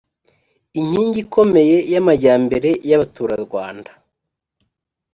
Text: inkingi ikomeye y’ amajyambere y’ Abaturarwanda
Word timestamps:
inkingi 0.79 1.19
ikomeye 1.25 1.77
y’ 1.91 1.95
amajyambere 2.01 2.69
y’ 2.89 2.91
Abaturarwanda 2.97 3.91